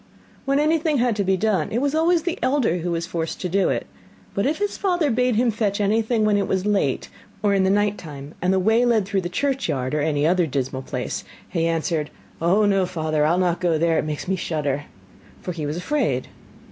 When 0.45 0.57
anything 0.59 0.97
had 0.97 1.15
to 1.17 1.23
be 1.23 1.37
done, 1.37 1.71
it 1.71 1.77
was 1.77 1.93
always 1.93 2.23
the 2.23 2.39
elder 2.41 2.77
who 2.79 2.89
was 2.89 3.05
forced 3.05 3.39
to 3.41 3.47
do 3.49 3.69
it; 3.69 3.85
but 4.33 4.47
if 4.47 4.57
his 4.57 4.75
father 4.75 5.11
bade 5.11 5.35
him 5.35 5.51
fetch 5.51 5.79
anything 5.79 6.25
when 6.25 6.37
it 6.37 6.47
was 6.47 6.65
late, 6.65 7.09
or 7.43 7.53
in 7.53 7.63
the 7.63 7.69
night 7.69 7.99
time, 7.99 8.33
and 8.41 8.51
the 8.51 8.57
way 8.57 8.83
led 8.83 9.05
through 9.05 9.21
the 9.21 9.29
churchyard, 9.29 9.93
or 9.93 10.01
any 10.01 10.25
other 10.25 10.47
dismal 10.47 10.81
place, 10.81 11.23
he 11.47 11.67
answered: 11.67 12.09
'Oh, 12.41 12.65
no 12.65 12.87
father, 12.87 13.27
I'll 13.27 13.37
not 13.37 13.61
go 13.61 13.77
there, 13.77 13.99
it 13.99 14.05
makes 14.05 14.27
me 14.27 14.35
shudder!' 14.35 14.85
for 15.39 15.51
he 15.51 15.67
was 15.67 15.77
afraid. 15.77 16.29